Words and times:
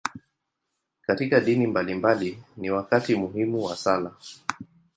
Katika 1.01 1.39
dini 1.39 1.67
mbalimbali, 1.67 2.43
ni 2.57 2.69
wakati 2.71 3.15
muhimu 3.15 3.63
wa 3.63 3.75
sala. 3.75 4.11